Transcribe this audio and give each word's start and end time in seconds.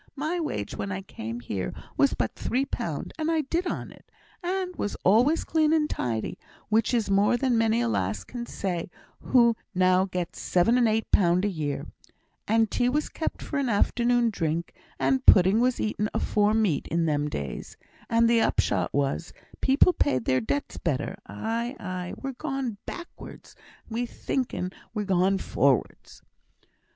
My 0.15 0.39
wage 0.39 0.75
when 0.75 0.91
I 0.91 1.03
came 1.03 1.41
here 1.41 1.71
was 1.95 2.15
but 2.15 2.33
three 2.33 2.65
pound, 2.65 3.13
and 3.19 3.29
I 3.29 3.41
did 3.41 3.67
on 3.67 3.91
it, 3.91 4.09
and 4.41 4.75
was 4.75 4.95
always 5.03 5.43
clean 5.43 5.71
and 5.73 5.87
tidy, 5.87 6.39
which 6.69 6.91
is 6.91 7.11
more 7.11 7.37
than 7.37 7.55
many 7.55 7.81
a 7.81 7.87
lass 7.87 8.23
can 8.23 8.47
say 8.47 8.89
now 9.21 9.29
who 9.29 10.07
gets 10.09 10.39
her 10.39 10.49
seven 10.49 10.79
and 10.79 10.87
eight 10.87 11.11
pound 11.11 11.45
a 11.45 11.49
year; 11.49 11.85
and 12.47 12.71
tea 12.71 12.89
was 12.89 13.09
kept 13.09 13.43
for 13.43 13.59
an 13.59 13.69
afternoon 13.69 14.31
drink, 14.31 14.73
and 14.97 15.23
pudding 15.27 15.59
was 15.59 15.79
eaten 15.79 16.09
afore 16.15 16.55
meat 16.55 16.87
in 16.87 17.05
them 17.05 17.29
days, 17.29 17.77
and 18.09 18.27
the 18.27 18.41
upshot 18.41 18.91
was, 18.91 19.33
people 19.61 19.93
paid 19.93 20.25
their 20.25 20.41
debts 20.41 20.79
better; 20.79 21.15
aye, 21.27 21.75
aye! 21.79 22.15
we'n 22.19 22.33
gone 22.39 22.77
backwards, 22.87 23.55
and 23.85 23.93
we 23.93 24.07
thinken 24.07 24.71
we'n 24.95 25.05
gone 25.05 25.37
forrards." 25.37 26.23